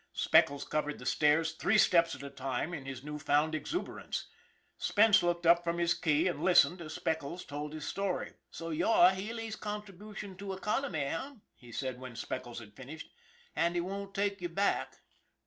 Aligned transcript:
Speckles 0.13 0.63
covered 0.65 0.97
the 0.97 1.05
stairs 1.05 1.51
three 1.51 1.77
steps 1.77 2.15
at 2.15 2.23
a 2.23 2.31
time, 2.31 2.73
in 2.73 2.85
his 2.87 3.03
new 3.03 3.19
found 3.19 3.53
exuberance. 3.53 4.29
Spence 4.79 5.21
looked 5.21 5.45
up 5.45 5.63
from 5.63 5.77
his 5.77 5.93
key 5.93 6.27
and 6.27 6.41
listened 6.43 6.81
as 6.81 6.95
Speckles 6.95 7.45
told 7.45 7.71
his 7.71 7.85
story." 7.85 8.33
So 8.49 8.71
you're 8.71 9.11
Healy's 9.11 9.55
contribution 9.55 10.35
to 10.37 10.53
economy, 10.53 11.01
eh?" 11.01 11.35
he 11.53 11.71
said 11.71 11.99
when 11.99 12.15
Speckles 12.15 12.57
had 12.57 12.75
finished." 12.75 13.11
And 13.55 13.75
he 13.75 13.81
won't 13.81 14.15
take 14.15 14.41
you 14.41 14.49
back 14.49 15.03